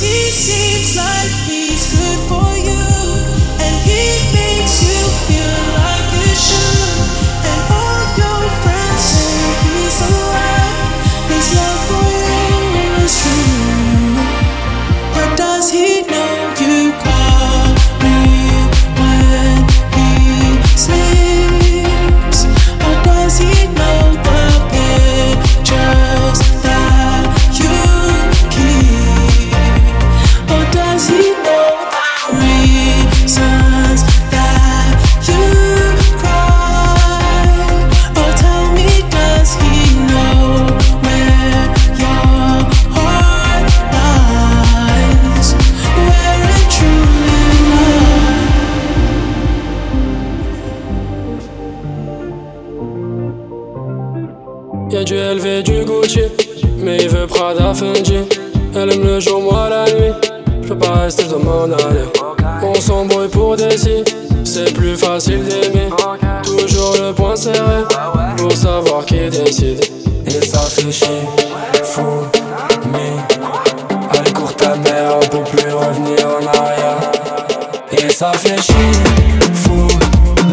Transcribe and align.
He 0.00 0.30
seems 0.30 0.96
like 0.96 1.30
he's 1.48 1.92
good 1.92 2.28
for 2.28 2.41
Elle 57.74 58.92
aime 58.92 59.02
le 59.02 59.18
jour, 59.18 59.40
moi 59.40 59.68
la 59.70 59.84
nuit. 59.84 60.12
Je 60.62 60.68
peux 60.68 60.76
pas 60.76 60.92
rester 61.04 61.24
dans 61.24 61.38
mon 61.38 61.72
aller. 61.72 62.04
On 62.62 62.74
s'embrouille 62.74 63.28
pour 63.28 63.56
des 63.56 63.78
si, 63.78 64.04
c'est 64.44 64.74
plus 64.74 64.94
facile 64.94 65.42
d'aimer. 65.44 65.88
Toujours 66.42 66.94
le 67.00 67.14
point 67.14 67.34
serré 67.34 67.84
pour 68.36 68.52
savoir 68.52 69.06
qui 69.06 69.30
décide. 69.30 69.80
Et 70.26 70.44
ça 70.44 70.58
fait 70.58 70.92
fou, 71.82 72.02
mais 72.92 74.18
allez, 74.18 74.32
cours 74.32 74.54
ta 74.54 74.76
mère, 74.76 75.16
on 75.16 75.26
peut 75.28 75.50
plus 75.50 75.72
revenir 75.72 76.26
en 76.26 76.46
arrière. 76.46 77.10
Et 77.92 78.10
ça 78.10 78.32
fait 78.32 78.60
fou, 79.54 79.88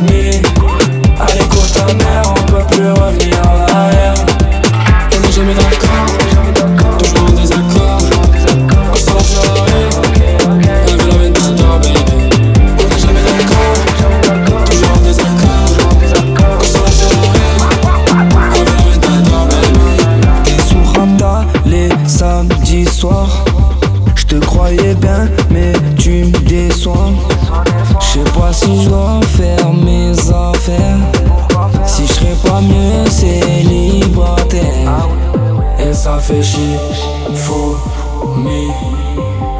mais 0.09 0.41
allez, 1.19 1.45
cours 1.49 1.71
ta 1.73 1.93
mère, 1.93 2.23
on 2.29 2.51
peut 2.51 2.65
plus 2.71 2.91
revenir 2.91 3.41
en 3.43 3.75
arrière. 3.75 4.13
Et 5.11 5.19
moi, 5.19 5.29
jamais 5.31 5.53
d'accord. 5.53 5.88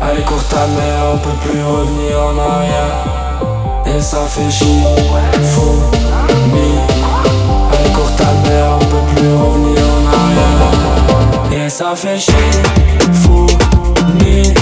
Allez 0.02 0.24
cours 0.24 0.44
ta 0.46 0.66
mère, 0.68 1.14
on 1.14 1.18
peut 1.18 1.38
plus 1.46 1.64
revenir 1.64 2.18
en 2.20 2.38
arrière. 2.40 3.06
Et 3.86 4.02
ça 4.02 4.26
fait 4.28 4.50
chier, 4.50 4.84
fou, 5.44 5.82
mi 6.54 6.80
Allez 7.72 7.92
cours 7.92 8.16
ta 8.16 8.32
mère, 8.50 8.72
on 8.76 8.86
peut 8.86 9.06
plus 9.16 9.34
revenir 9.34 9.84
en 9.96 10.04
arrière. 10.18 11.66
Et 11.66 11.70
ça 11.70 11.94
fait 11.96 12.18
chier, 12.18 12.34
fou, 13.14 13.46
mi 14.24 14.54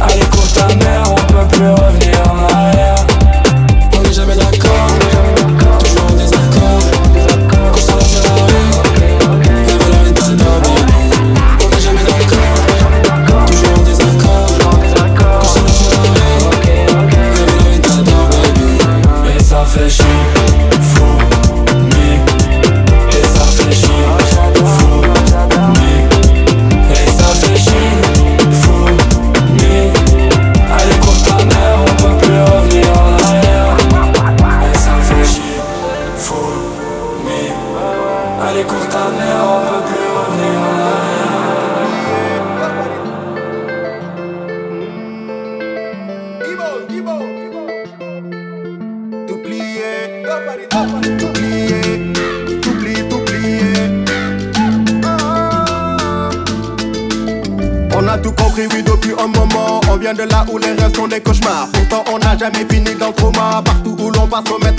Allez 0.00 0.26
cours 0.30 0.52
ta 0.52 0.66
mère, 0.76 1.02
on 1.10 1.32
peut 1.32 1.48
plus 1.50 1.70
revenir 1.70 2.22
en 2.30 2.54
arrière. 2.54 2.97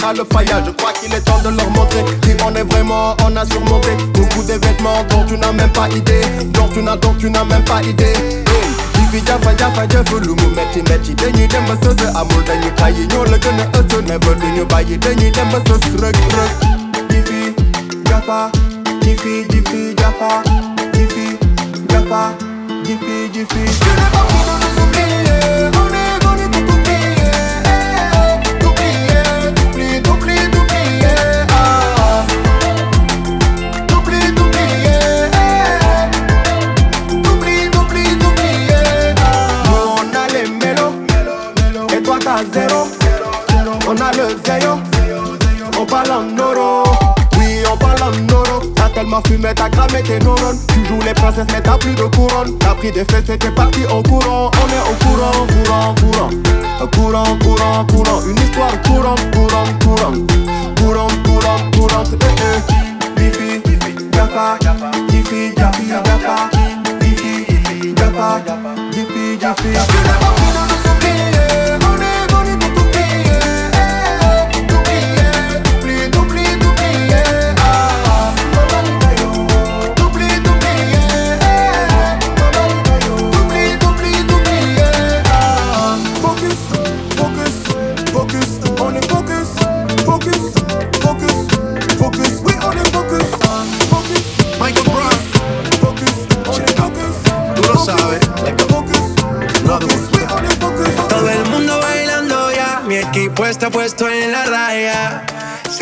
le. 0.08 0.24
Je 0.66 0.72
crois 0.72 0.94
qu'il 0.94 1.14
est 1.14 1.22
temps 1.22 1.40
de 1.44 1.50
leur 1.50 1.70
montrer 1.72 2.04
qui 2.22 2.32
on 2.46 2.54
est 2.56 2.64
vraiment, 2.64 3.16
on 3.26 3.36
a 3.36 3.46
surmonté. 3.46 3.90
Beaucoup 4.14 4.44
des 4.44 4.58
vêtements 4.58 5.04
dont 5.10 5.26
tu 5.28 5.38
n'as 5.38 5.52
même 5.52 5.70
pas 5.72 5.90
idée, 5.90 6.22
dont 6.54 6.68
tu 6.74 6.82
n'as, 6.82 6.96
dont 6.98 7.14
tu 7.20 7.30
n'as 7.30 7.44
même 7.44 7.64
pas 7.64 7.82
idée. 7.84 8.14
fi 9.12 9.20
jafa 9.26 9.56
jafa 9.58 9.88
jafa 9.90 10.20
lu 10.22 10.36
mu 10.36 10.48
metti 10.56 10.81
metti 10.90 11.16
dañuy 11.16 11.48
dem 11.48 11.66
ba 11.66 11.74
sës 11.81 12.01
amul 12.19 12.44
dañuy 12.46 12.69
tàyyi 12.78 13.07
ñoo 13.07 13.24
la 13.25 13.38
gën 13.40 13.60
a 13.63 13.66
ëtt 13.80 13.94
never 14.07 14.36
duñu 14.42 14.66
bàyyi 14.69 14.98
dañuy 15.00 15.31
dem 15.31 15.50
ba 15.50 15.57
sës 15.66 15.84
rëg 16.02 16.16
jafa 18.10 18.52
jifi 19.02 19.34
jifi 19.50 19.95
jafa 19.98 20.30
jifi 20.94 21.25
jafa 21.90 22.22
jifi 22.86 23.16
jifi 23.34 23.62
jifi 23.66 24.58
On 42.11 43.95
a 43.95 44.11
le 44.13 44.35
veillon, 44.44 44.81
on 45.79 45.85
parle 45.85 46.11
en. 46.11 46.25
Oui, 47.38 47.61
on 47.71 47.77
parle 47.77 48.01
en. 48.01 48.11
T'as 48.75 48.89
tellement 48.89 49.21
fumé, 49.27 49.50
t'as 49.56 49.69
cramé 49.69 50.01
tes 50.01 50.17
neurones. 50.17 50.57
Tu 50.73 50.85
joues 50.88 51.00
les 51.06 51.13
princesses, 51.13 51.45
mais 51.53 51.61
t'as 51.61 51.77
plus 51.77 51.94
de 51.94 52.06
couronne. 52.06 52.57
T'as 52.57 52.73
pris 52.73 52.91
des 52.91 53.06
fesses 53.06 53.29
et 53.29 53.38
t'es 53.38 53.51
parti 53.51 53.85
au 53.85 54.01
courant. 54.01 54.50
On 54.56 54.67
est 54.69 54.81
au 54.89 54.95
courant, 55.06 55.45
courant, 55.63 55.95
courant. 56.01 56.29
Courant, 56.95 57.38
courant, 57.44 57.85
courant. 57.85 58.21
Une 58.27 58.38
histoire 58.38 58.81
courante, 58.81 59.21
courante, 59.31 59.83
courante. 59.83 60.31
Courante, 60.81 61.23
courante, 61.23 61.75
courante. 61.75 62.09
Eh, 62.21 62.25
eh. 62.25 63.21
Bifi, 63.21 63.61
Jaffa, 64.11 64.57
Jiffy, 65.09 65.53
Jaffi, 65.56 65.89
Jaffa. 65.89 66.50
Bifi, 67.00 67.45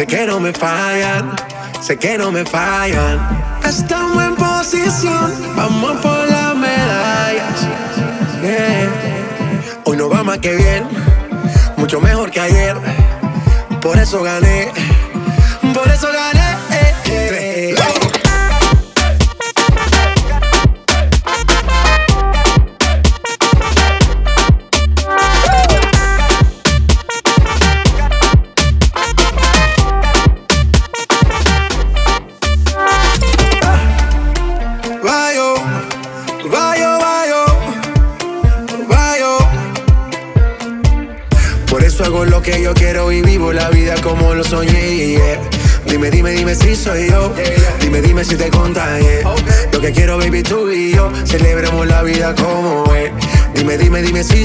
Sé 0.08 0.16
que 0.16 0.26
no 0.26 0.40
me 0.40 0.54
fallan, 0.54 1.36
sé 1.82 1.98
que 1.98 2.18
no 2.18 2.32
me 2.32 2.46
fallan. 2.46 3.20
Estamos 3.66 4.24
en 4.24 4.36
posición, 4.36 5.34
vamos 5.54 6.00
por 6.00 6.32
las 6.32 6.56
medallas. 6.56 7.68
Hoy 9.84 9.98
no 9.98 10.08
va 10.08 10.24
más 10.24 10.38
que 10.38 10.56
bien, 10.56 10.88
mucho 11.76 12.00
mejor 12.00 12.32
que 12.32 12.40
ayer. 12.40 12.78
Por 13.82 13.98
eso 14.00 14.24
gané, 14.24 14.72
por 15.74 15.90
eso 15.90 16.08
gané. 16.08 17.47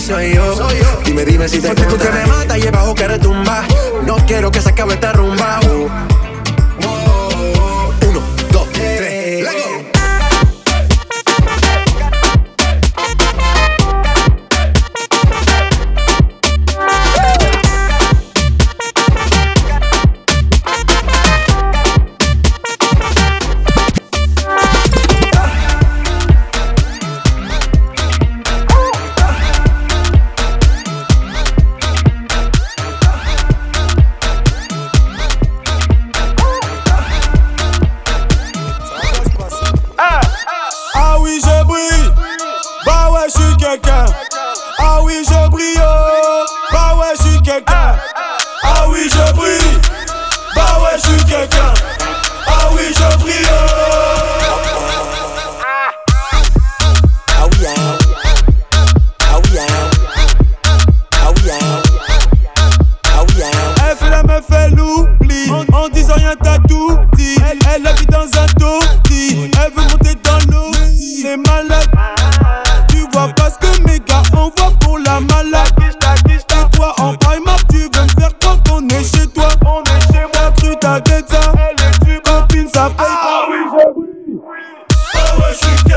Dime 0.07 0.33
si 0.33 0.57
soy 0.57 0.79
yo. 0.79 1.01
Dime, 1.05 1.25
dime 1.25 1.49
si 1.49 1.61
te 1.61 1.69
Porque 1.69 1.85
tú 1.85 1.97
que 1.97 2.11
me 2.11 2.27
mata 2.27 2.59
y 2.59 2.63
el 2.63 2.71
bajo 2.73 2.95
que 2.95 3.07
retumba. 3.07 3.65
No 4.05 4.17
quiero 4.27 4.51
que 4.51 4.61
se 4.61 4.71
acabe 4.71 4.95
esta 4.95 5.13
rumba. 5.13 5.61
Bah 46.70 46.94
ouais, 46.99 47.14
je 47.17 47.23
suis 47.29 47.43
quelqu'un. 47.43 47.97
Ah 48.62 48.87
oui, 48.88 49.09
je 49.09 49.32
prie. 49.32 49.79
Bah 50.55 50.79
je 50.97 51.25
quelqu'un. 51.25 51.75
Ah 52.47 52.69
oui, 52.73 52.82
je 52.88 53.19
prie, 53.19 53.32
Elle 63.85 63.97
fait 63.97 64.11
la 64.11 64.23
meuf, 64.23 64.44
elle 64.50 64.81
oublie. 64.81 65.50
En, 65.73 65.88
disant 65.88 66.15
rien, 66.15 66.35
t'as 66.43 66.58
tout 66.69 66.99
dit. 67.15 67.37
Elle 67.75 67.87
habite 67.87 68.11
dans 68.11 68.26
un 68.38 68.47
la 82.82 82.90
paye 82.90 83.06
ah, 83.08 83.46
pas. 83.46 83.93
Oui, 83.96 84.08
j'ai 85.87 85.92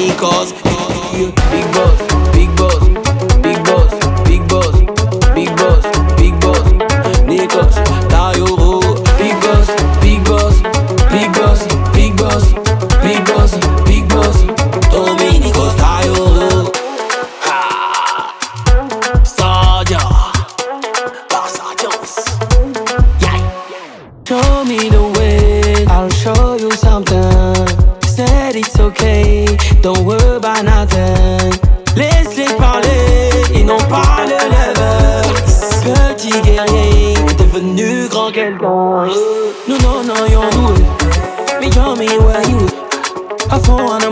me 0.00 0.10
cause 0.16 0.52
Big 1.50 1.72
boss, 1.74 2.32
big 2.32 2.56
boss. 2.56 2.69
me 42.00 42.18
where 42.18 42.48
you. 42.48 42.56
I 43.52 43.60
phone 43.60 43.82
on 43.82 44.02
a 44.02 44.10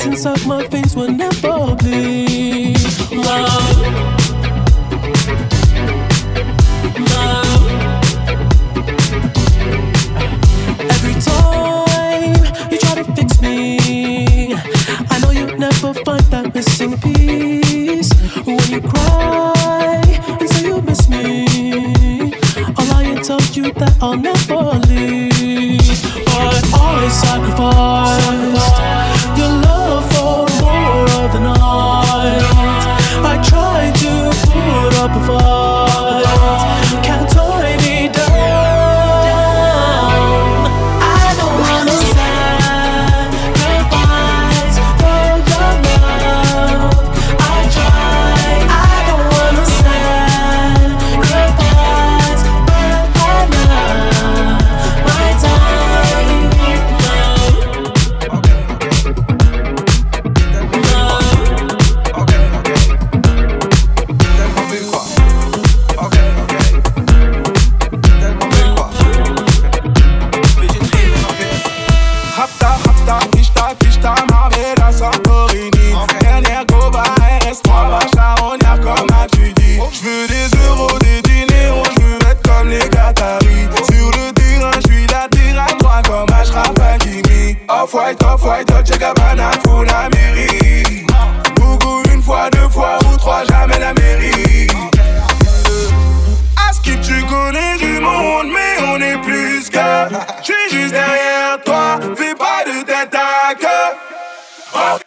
inside 0.00 0.46
my 0.46 0.66
veins 0.68 0.96
will 0.96 1.12
never 1.12 1.76
bleed. 1.76 2.78
Love. 3.12 3.78
Love. 7.12 7.64
Every 10.80 11.14
time 11.20 12.34
you 12.70 12.78
try 12.78 12.94
to 12.94 13.04
fix 13.14 13.40
me, 13.42 14.54
I 15.10 15.18
know 15.20 15.30
you'll 15.30 15.58
never 15.58 15.92
find 16.04 16.24
that 16.32 16.54
missing 16.54 16.98
piece. 16.98 18.10
When 18.46 18.60
you 18.70 18.80
cry 18.80 20.02
and 20.40 20.48
say 20.48 20.68
you 20.68 20.80
miss 20.80 21.06
me, 21.08 22.32
I'll 22.76 22.86
lie 22.86 23.04
and 23.04 23.22
tell 23.22 23.42
you 23.52 23.72
that 23.74 23.96
I'll 24.00 24.16
never 24.16 24.78
leave. 24.88 25.80
But 26.24 26.64
I 26.80 27.08
sacrificed 27.08 28.24
your 28.30 28.71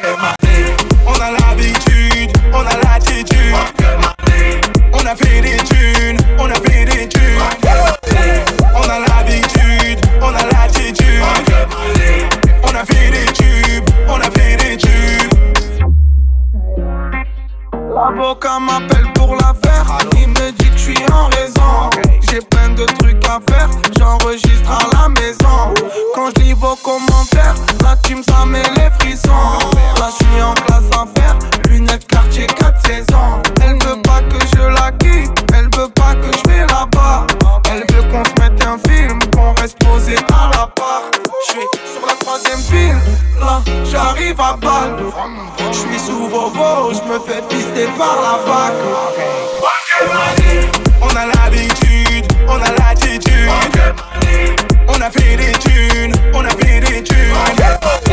Yeah. 0.06 0.35
L'avocat 17.96 18.60
m'appelle 18.60 19.10
pour 19.14 19.38
l'affaire. 19.38 19.86
Il 20.18 20.28
me 20.28 20.52
dit 20.52 20.70
que 20.70 20.78
je 20.78 20.92
suis 20.92 21.06
en 21.14 21.28
raison. 21.30 21.90
J'ai 22.30 22.42
plein 22.42 22.68
de 22.68 22.84
trucs 22.84 23.24
à 23.24 23.40
faire. 23.50 23.70
J'enregistre 23.98 24.70
à 24.70 24.86
la 24.98 25.08
maison. 25.08 25.74
Quand 26.14 26.30
je 26.36 26.44
lis 26.44 26.54
vos 26.54 26.76
commentaires, 26.76 27.56
la 27.84 27.96
team 27.96 28.22
ça 28.28 28.46
met 28.46 28.64
les 28.76 28.90
frissons. 29.00 29.32
Là 29.98 30.10
je 30.12 30.26
suis 30.26 30.42
en 30.42 30.54
classe 30.66 30.90
à 30.92 31.06
faire. 31.18 31.38
Lunettes 31.70 32.06
quartier 32.08 32.48
4 32.48 32.86
saisons. 32.86 33.42
Elle 33.62 33.82
veut 33.82 34.02
pas 34.02 34.20
que 34.24 34.46
je 34.54 34.62
la 34.62 34.92
quitte. 34.92 35.32
Elle 35.54 35.70
veut 35.74 35.90
pas 35.96 36.16
que 36.16 36.38
je 36.38 36.52
vais 36.52 36.66
là-bas. 36.68 37.26
Elle 37.72 37.86
veut 37.96 38.04
qu'on 38.12 38.26
se 38.26 38.42
mette 38.42 38.62
un 38.66 38.78
film. 38.90 39.25
Qu'on 39.36 39.54
reste 39.62 39.78
posé 39.84 40.16
à 40.32 40.50
la 40.54 40.68
part. 40.68 41.04
Je 41.48 41.52
suis 41.52 41.68
sur 41.94 42.06
la 42.08 42.14
troisième 42.14 42.60
file. 42.60 42.98
Là 43.40 43.62
j'arrive 43.84 44.40
à 44.40 44.56
balle. 44.56 44.96
Je 45.72 45.78
suis 45.78 46.00
sous 46.00 46.28
Vovo, 46.28 46.94
je 46.94 47.12
me 47.12 47.20
fais 47.20 47.42
pister 47.50 47.88
par 47.98 48.16
la 48.22 48.38
vague. 48.46 48.74
On 51.02 51.16
a 51.16 51.26
l'habitude, 51.26 52.26
on 52.48 52.62
a 52.62 52.72
l'attitude. 52.72 53.50
On 54.88 55.02
a 55.02 55.12
fait 55.12 55.36
des 55.36 55.52
thunes, 55.60 56.14
on 56.34 56.46
a 56.46 56.50
fait 56.50 56.80
des 56.80 57.04
thunes. 57.04 58.05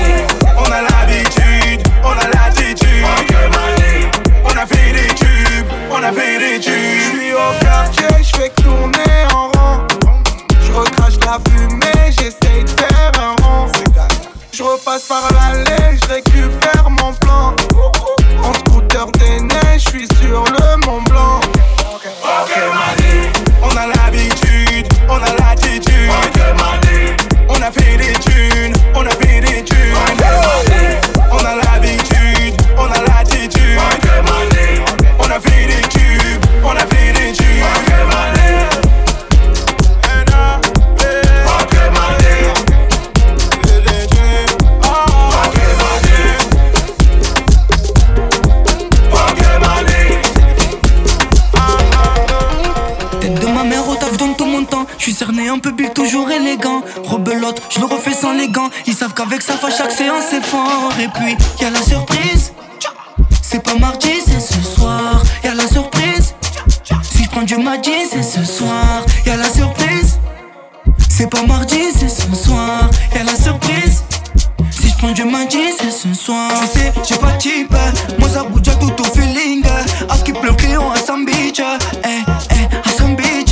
Gants. 58.52 58.70
Ils 58.86 58.94
savent 58.94 59.14
qu'avec 59.14 59.42
ça, 59.42 59.54
chaque 59.76 59.90
séance 59.90 60.24
c'est 60.30 60.44
fort. 60.44 60.92
Et 61.00 61.08
puis, 61.08 61.36
y 61.60 61.64
a 61.64 61.70
la 61.70 61.82
surprise. 61.82 62.52
C'est 63.42 63.62
pas 63.62 63.74
mardi, 63.74 64.12
c'est 64.24 64.40
ce 64.40 64.62
soir. 64.62 65.22
Y 65.44 65.48
a 65.48 65.54
la 65.54 65.66
surprise. 65.66 66.34
Si 67.02 67.24
je 67.24 67.28
prends 67.28 67.42
du 67.42 67.56
mardi, 67.56 67.90
c'est 68.10 68.22
ce 68.22 68.44
soir. 68.44 69.04
Y 69.26 69.30
a 69.30 69.36
la 69.36 69.50
surprise. 69.50 70.18
C'est 71.08 71.28
pas 71.28 71.42
mardi, 71.42 71.80
c'est 71.98 72.08
ce 72.08 72.34
soir. 72.34 72.90
Y 73.14 73.18
a 73.18 73.24
la 73.24 73.36
surprise. 73.36 74.04
Si 74.70 74.88
je 74.88 74.96
prends 74.96 75.12
du 75.12 75.24
mardi, 75.24 75.58
c'est 75.78 75.90
ce 75.90 76.14
soir. 76.14 76.50
Tu 76.60 76.78
sais, 76.78 76.92
j'ai 77.08 77.16
pas 77.16 77.32
type. 77.32 77.74
Moi, 78.18 78.28
ça 78.28 78.44
bouge 78.44 78.68
à 78.68 78.74
tout 78.74 78.92
au 79.00 79.04
feeling. 79.04 79.64
À 80.08 80.16
ce 80.16 80.24
qui 80.24 80.32
pleut, 80.32 80.54
client 80.54 80.90
à 80.90 80.96
Sam. 80.96 81.26
Eh, 81.28 81.52
eh, 81.54 82.22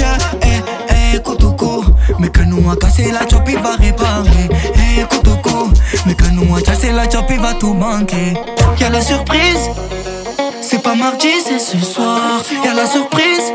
à. 0.03 0.17
Eh, 0.43 1.15
eh, 1.15 1.19
Kotoko. 1.23 1.85
Mais 2.19 2.29
que 2.29 2.43
nous 2.43 2.71
a 2.71 2.77
cassé 2.77 3.11
la 3.11 3.29
chop, 3.29 3.49
il 3.49 3.59
va 3.59 3.77
réparer. 3.77 4.10
Tout 7.61 7.75
manquer. 7.75 8.35
Y'a 8.81 8.89
la 8.89 9.03
surprise. 9.03 9.71
C'est 10.63 10.83
pas 10.83 10.95
mardi, 10.95 11.29
c'est 11.45 11.59
ce 11.59 11.79
soir. 11.79 12.43
Y'a 12.65 12.73
la 12.73 12.87
surprise. 12.87 13.53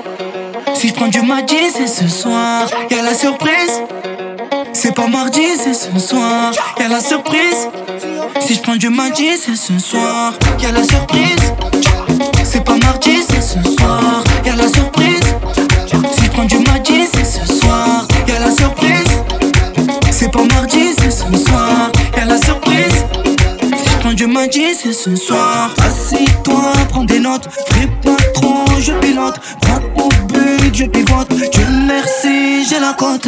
Si 0.76 0.90
je 0.90 0.94
prends 0.94 1.08
du 1.08 1.22
mardi, 1.22 1.58
c'est 1.76 1.88
ce 1.88 2.08
soir. 2.08 2.68
Y'a 2.92 3.02
la 3.02 3.16
surprise. 3.16 3.82
C'est 4.74 4.94
pas 4.94 5.08
mardi, 5.08 5.48
c'est 5.58 5.74
ce 5.74 5.98
soir. 5.98 6.54
Y'a 6.80 6.88
la 6.88 7.00
surprise. 7.00 7.68
Si 8.40 8.54
je 8.54 8.62
prends 8.62 8.76
du 8.76 8.90
mardi, 8.90 9.30
c'est 9.38 9.56
ce 9.56 9.80
soir. 9.80 10.34
Y'a 10.62 10.72
la 10.72 10.84
surprise. 10.84 11.45
Des 27.06 27.20
notes. 27.20 27.48
Fais 27.70 27.88
pas 28.04 28.18
trop, 28.34 28.66
je 28.80 28.94
pilote. 28.94 29.40
Droite 29.62 29.84
au 29.96 30.10
but, 30.28 30.76
je 30.76 30.86
pivote. 30.86 31.30
Dieu 31.30 31.68
merci, 31.88 32.66
j'ai 32.70 32.80
la 32.80 32.94
cote. 32.94 33.28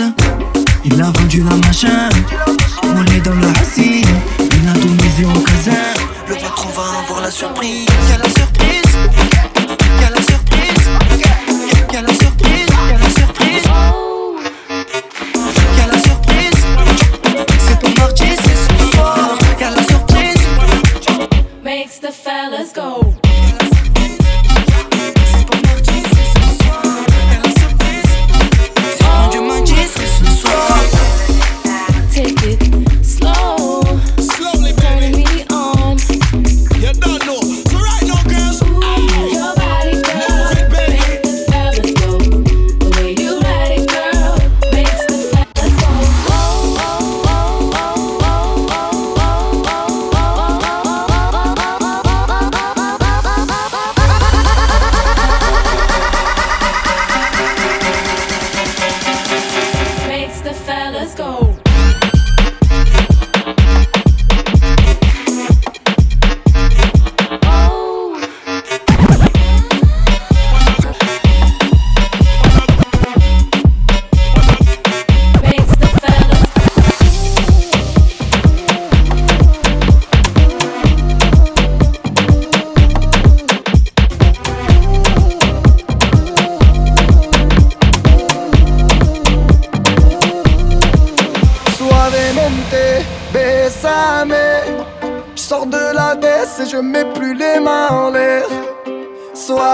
Il 0.85 1.01
a 1.01 1.11
vendu 1.11 1.43
la 1.43 1.55
machin, 1.55 2.09
on 2.83 3.05
est 3.13 3.21
dans 3.21 3.35
le 3.35 3.47
assis. 3.61 4.03
Il 4.39 4.69
a 4.69 4.73
tout 4.73 4.87
misé 4.87 5.25
au 5.25 5.39
casin. 5.39 5.71
Le 6.27 6.35
l'autre, 6.35 6.65
on 6.67 6.79
va 6.79 6.99
avoir 6.99 7.21
la 7.21 7.31
surprise. 7.31 7.87
Y'a 8.09 8.17
la 8.17 8.29
surprise, 8.29 8.86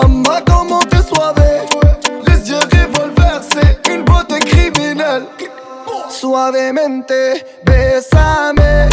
Comment 0.00 0.80
t'es 0.80 0.96
Les 2.26 2.50
yeux 2.50 2.56
revolver, 2.58 3.40
c'est 3.42 3.92
une 3.92 4.02
beauté 4.02 4.40
criminelle 4.40 5.22
Suavemente, 6.08 7.12
besame 7.64 8.88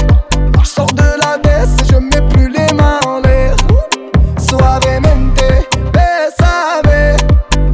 Sors 0.63 0.93
de 0.93 1.19
la 1.19 1.39
baisse 1.39 1.75
et 1.81 1.91
je 1.91 1.97
mets 1.97 2.29
plus 2.29 2.49
les 2.49 2.71
mains 2.73 2.99
en 3.07 3.19
l'air. 3.19 3.55
Suavemente, 4.37 5.41
besame 5.91 7.17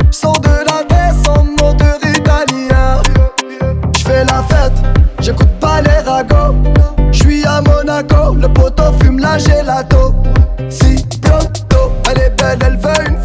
Sors 0.10 0.40
de 0.40 0.63
la 0.66 0.84
baisse 0.86 1.28
en 1.28 1.44
moteur 1.44 1.98
italien 2.04 3.02
J'fais 3.98 4.24
la 4.24 4.42
fête, 4.44 4.80
j'écoute 5.20 5.52
pas 5.60 5.82
les 5.82 6.10
ragots. 6.10 6.56
J'suis 7.12 7.46
à 7.46 7.60
Monaco, 7.60 8.36
le 8.36 8.48
poteau 8.48 8.94
fume 9.02 9.20
la 9.20 9.38
gelato. 9.38 10.13
Si 10.70 11.06
pronto, 11.22 11.92
elle 12.10 12.20
est 12.20 12.30
belle, 12.42 12.60
elle 12.66 12.78
veut 12.78 13.08
une 13.10 13.16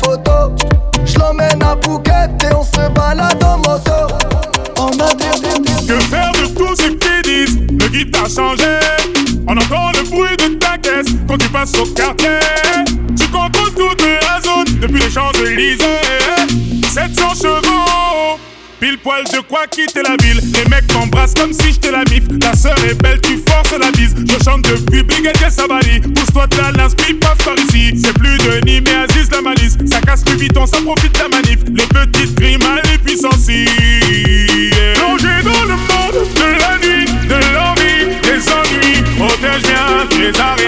On 8.25 9.57
entend 9.57 9.91
le 9.95 10.09
bruit 10.09 10.37
de 10.37 10.55
ta 10.55 10.79
caisse 10.79 11.13
quand 11.27 11.37
tu 11.39 11.49
passes 11.49 11.77
au 11.77 11.87
quartier. 11.87 12.39
Tu 13.19 13.27
contrôles 13.27 13.75
toute 13.75 14.01
la 14.01 14.41
zone 14.41 14.79
depuis 14.81 15.01
les 15.01 15.11
Champs-Élysées. 15.11 15.83
700 16.89 17.35
chevaux, 17.35 18.39
pile 18.79 18.99
poil 18.99 19.25
de 19.25 19.41
quoi 19.41 19.67
quitter 19.67 20.03
la 20.05 20.15
ville. 20.25 20.41
Les 20.55 20.71
mecs 20.71 20.87
t'embrassent 20.87 21.35
comme 21.35 21.53
si 21.53 21.73
j'étais 21.73 21.91
la 21.91 22.05
mif. 22.11 22.23
Ta 22.39 22.55
sœur 22.55 22.77
est 22.89 22.95
belle, 23.03 23.21
tu 23.23 23.39
forces 23.39 23.77
la 23.77 23.91
bise. 23.91 24.15
Je 24.17 24.45
chante 24.45 24.63
depuis 24.63 25.03
Brigadier 25.03 25.51
Sabali. 25.51 26.01
Pousse-toi 26.01 26.47
de 26.47 26.57
la 26.59 26.73
passe 26.75 27.45
par 27.45 27.59
ici. 27.59 27.93
C'est 28.01 28.15
plus 28.15 28.39
de 28.39 28.65
Nîmes 28.65 28.85
mais 28.87 28.95
Aziz 28.95 29.33
la 29.33 29.43
malice. 29.43 29.77
Ça 29.85 30.01
casse 30.01 30.23
le 30.31 30.37
viton, 30.37 30.65
ça 30.65 30.79
profite 30.81 31.13
de 31.13 31.19
la 31.19 31.29
manif. 31.29 31.59
Les 31.75 31.87
petites 31.87 32.35
grimaces, 32.37 32.89
les 32.89 32.99
puissances. 32.99 33.49
face 40.11 40.62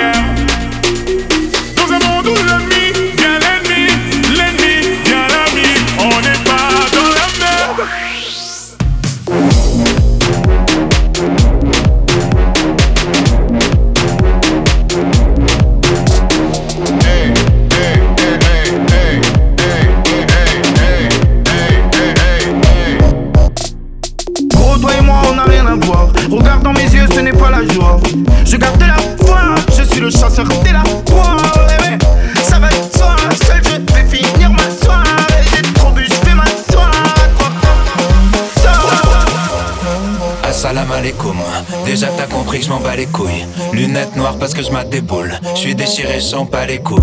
suis 45.54 45.74
déchiré, 45.74 46.20
sans 46.20 46.46
pas 46.46 46.64
les 46.64 46.78
coups. 46.78 47.02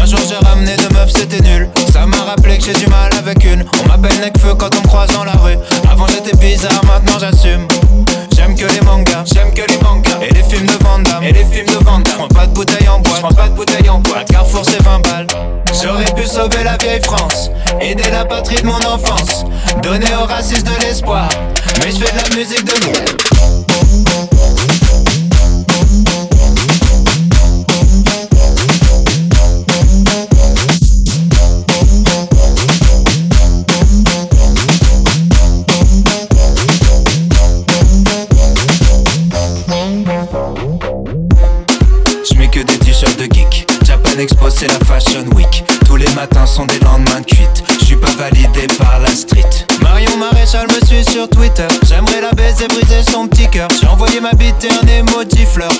Un 0.00 0.06
jour 0.06 0.20
j'ai 0.28 0.36
ramené 0.46 0.76
deux 0.76 0.94
meufs, 0.94 1.10
c'était 1.10 1.40
nul. 1.42 1.68
Ça 1.92 2.06
m'a 2.06 2.18
rappelé 2.18 2.58
que 2.58 2.64
j'ai 2.66 2.72
du 2.72 2.86
mal 2.86 3.10
avec 3.18 3.44
une. 3.44 3.64
On 3.82 3.88
m'appelle 3.88 4.16
Necfeu 4.20 4.54
quand 4.54 4.70
on 4.76 4.82
me 4.82 4.86
croise 4.86 5.10
dans 5.12 5.24
la 5.24 5.32
rue. 5.32 5.58
Avant 5.90 6.06
j'étais 6.06 6.36
bizarre, 6.36 6.84
maintenant 6.84 7.18
j'assume. 7.18 7.66
J'aime 8.40 8.54
que 8.54 8.64
les 8.72 8.80
mangas, 8.80 9.24
j'aime 9.34 9.52
que 9.52 9.70
les 9.70 9.76
mangas. 9.82 10.18
Et 10.22 10.32
les 10.32 10.42
films 10.42 10.64
de 10.64 10.82
Vanda, 10.82 11.20
et 11.22 11.30
les 11.30 11.44
films 11.44 11.66
de 11.66 11.84
Vanda. 11.84 12.10
J'prends 12.10 12.28
pas 12.28 12.46
de 12.46 12.54
bouteille 12.54 12.88
en 12.88 12.98
bois, 12.98 13.16
j'prends 13.18 13.34
pas 13.34 13.48
de 13.48 13.54
bouteille 13.54 13.90
en 13.90 13.98
bois. 13.98 14.24
Carrefour 14.24 14.62
c'est 14.64 14.82
20 14.82 15.00
balles. 15.00 15.26
J'aurais 15.82 16.10
pu 16.14 16.26
sauver 16.26 16.64
la 16.64 16.78
vieille 16.78 17.02
France, 17.02 17.50
aider 17.82 18.10
la 18.10 18.24
patrie 18.24 18.56
de 18.62 18.66
mon 18.66 18.78
enfance, 18.78 19.44
donner 19.82 20.14
aux 20.22 20.24
racistes 20.24 20.66
de 20.66 20.72
l'espoir. 20.80 21.28
Mais 21.84 21.90
je 21.90 21.98
fais 22.02 22.12
de 22.12 22.16
la 22.16 22.34
musique 22.34 22.64
de 22.64 22.72
nous. 22.86 24.79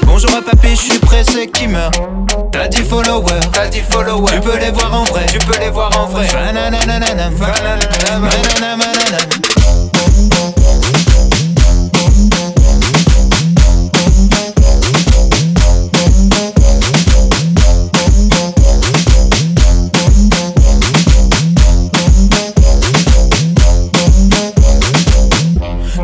Bonjour 0.05 0.31
à 0.37 0.43
papy, 0.43 0.77
je 0.77 0.93
suis 0.93 0.99
pressé 0.99 1.47
qui 1.47 1.67
meurt. 1.67 1.95
T'as 2.53 2.69
dit 2.69 2.83
follow 2.83 3.23
followers, 3.23 3.41
t'as 3.51 3.69
10 3.69 3.81
followers. 3.91 4.35
Tu 4.35 4.41
peux 4.41 4.59
les 4.59 4.71
voir 4.71 4.95
en 4.95 5.05
vrai, 5.05 5.25
tu 5.33 5.39
peux 5.39 5.59
les 5.59 5.71
voir 5.71 5.91
en 5.99 6.07
vrai. 6.07 6.27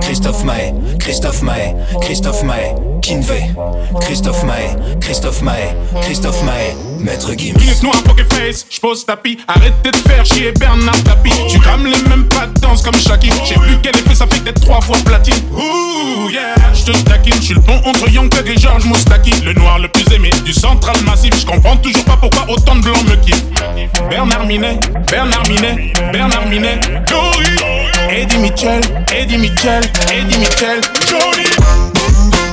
Christophe 0.01 0.45
Maé, 0.45 0.75
Christophe 0.99 1.43
Maé, 1.43 1.75
Christophe 2.01 2.43
Maé, 2.43 2.66
Christophe 4.01 4.43
Maé, 4.43 4.75
Christophe 5.01 5.43
Maé, 5.43 5.77
Christophe 6.03 6.43
Maé, 6.43 6.75
Maître 6.99 7.31
Gims. 7.37 7.55
Minute 7.57 7.81
noire, 7.85 8.03
poker 8.03 8.27
face, 8.33 8.67
j'pose 8.69 9.07
tapis. 9.07 9.39
Arrêtez 9.47 9.93
de 9.93 10.09
faire 10.09 10.27
chier 10.27 10.51
Bernard 10.51 11.01
Tapie. 11.05 11.31
Tu 11.49 11.61
crames 11.61 11.87
les 11.87 12.09
mêmes 12.09 12.27
pas 12.27 12.47
de 12.47 12.61
danse 12.61 12.83
comme 12.83 12.97
Shaki. 12.97 13.31
J'ai 13.45 13.55
plus 13.55 13.79
quel 13.81 13.95
effet 13.95 14.17
ça 14.17 14.27
fait 14.27 14.41
d'être 14.41 14.61
trois 14.61 14.81
fois 14.81 14.97
platine. 15.05 15.37
Ouh, 15.53 16.31
yeah, 16.31 16.57
j'te 16.75 17.05
taquine. 17.05 17.41
J'suis 17.41 17.55
le 17.55 17.61
pont 17.61 17.81
entre 17.85 18.11
Young 18.11 18.29
et 18.45 18.59
George 18.59 18.85
Moustaki. 18.87 19.31
Le 19.45 19.53
noir 19.53 19.79
le 19.79 19.87
plus 19.87 20.13
aimé 20.13 20.31
du 20.45 20.53
central 20.53 20.97
massif. 21.05 21.33
J'comprends 21.39 21.77
toujours 21.77 22.05
pas 22.07 22.17
pourquoi 22.21 22.47
autant 22.49 22.75
de 22.75 22.81
blancs 22.81 23.05
me 23.05 23.15
kiffent. 23.25 23.45
Bernard 24.11 24.47
Minet, 24.47 24.81
Bernard 25.09 25.47
Minet, 25.49 25.93
Bernard 26.13 26.47
Minet, 26.49 26.81
Joey. 27.07 27.87
Eddie 28.11 28.39
Mitchell, 28.39 28.81
Eddie 29.15 29.39
Mitchell, 29.39 29.85
Eddie 30.11 30.39
Mitchell, 30.39 30.81
Johnny. 31.09 32.46